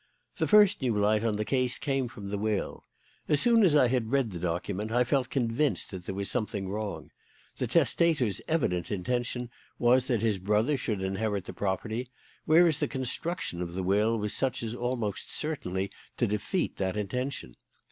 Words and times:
"The 0.37 0.47
first 0.47 0.81
new 0.81 0.97
light 0.97 1.23
on 1.23 1.35
the 1.35 1.45
case 1.45 1.77
came 1.77 2.07
from 2.07 2.29
the 2.29 2.37
will. 2.39 2.85
As 3.29 3.39
soon 3.39 3.61
as 3.61 3.75
I 3.75 3.87
had 3.87 4.09
read 4.11 4.31
that 4.31 4.39
document 4.39 4.91
I 4.91 5.03
felt 5.03 5.29
convinced 5.29 5.91
that 5.91 6.05
there 6.07 6.15
was 6.15 6.27
something 6.27 6.67
wrong. 6.67 7.11
The 7.57 7.67
testator's 7.67 8.41
evident 8.47 8.89
intention 8.89 9.51
was 9.77 10.07
that 10.07 10.23
his 10.23 10.39
brother 10.39 10.75
should 10.75 11.03
inherit 11.03 11.45
the 11.45 11.53
property, 11.53 12.09
whereas 12.45 12.79
the 12.79 12.87
construction 12.87 13.61
of 13.61 13.75
the 13.75 13.83
will 13.83 14.17
was 14.17 14.33
such 14.33 14.63
as 14.63 14.73
almost 14.73 15.31
certainly 15.31 15.91
to 16.17 16.25
defeat 16.25 16.77
that 16.77 16.97
intention. 16.97 17.55